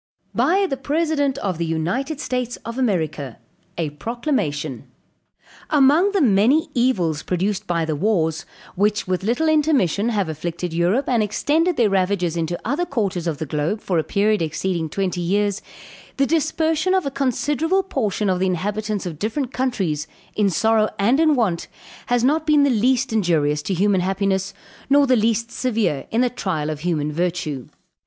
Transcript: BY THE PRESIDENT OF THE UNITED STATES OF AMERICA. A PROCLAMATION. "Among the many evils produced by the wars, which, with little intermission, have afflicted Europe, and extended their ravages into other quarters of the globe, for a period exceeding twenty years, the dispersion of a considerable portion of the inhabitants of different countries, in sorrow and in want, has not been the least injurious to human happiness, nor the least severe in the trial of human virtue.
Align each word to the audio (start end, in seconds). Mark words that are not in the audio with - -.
BY 0.33 0.65
THE 0.65 0.77
PRESIDENT 0.77 1.37
OF 1.37 1.59
THE 1.59 1.65
UNITED 1.67 2.19
STATES 2.19 2.55
OF 2.65 2.79
AMERICA. 2.79 3.37
A 3.77 3.91
PROCLAMATION. 3.91 4.85
"Among 5.69 6.13
the 6.13 6.21
many 6.23 6.69
evils 6.73 7.21
produced 7.21 7.67
by 7.67 7.85
the 7.85 7.95
wars, 7.95 8.47
which, 8.73 9.07
with 9.07 9.21
little 9.21 9.47
intermission, 9.47 10.09
have 10.09 10.27
afflicted 10.27 10.73
Europe, 10.73 11.07
and 11.07 11.21
extended 11.21 11.77
their 11.77 11.91
ravages 11.91 12.35
into 12.35 12.57
other 12.65 12.83
quarters 12.83 13.27
of 13.27 13.37
the 13.37 13.45
globe, 13.45 13.79
for 13.79 13.99
a 13.99 14.03
period 14.03 14.41
exceeding 14.41 14.89
twenty 14.89 15.21
years, 15.21 15.61
the 16.17 16.25
dispersion 16.25 16.95
of 16.95 17.05
a 17.05 17.11
considerable 17.11 17.83
portion 17.83 18.27
of 18.27 18.39
the 18.39 18.47
inhabitants 18.47 19.05
of 19.05 19.19
different 19.19 19.53
countries, 19.53 20.07
in 20.35 20.49
sorrow 20.49 20.89
and 20.97 21.19
in 21.19 21.35
want, 21.35 21.67
has 22.07 22.23
not 22.23 22.47
been 22.47 22.63
the 22.63 22.71
least 22.71 23.13
injurious 23.13 23.61
to 23.61 23.75
human 23.75 24.01
happiness, 24.01 24.51
nor 24.89 25.05
the 25.05 25.15
least 25.15 25.51
severe 25.51 26.07
in 26.09 26.21
the 26.21 26.29
trial 26.31 26.71
of 26.71 26.79
human 26.79 27.11
virtue. 27.11 27.67